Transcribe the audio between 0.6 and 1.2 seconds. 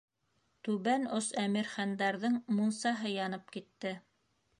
Тубән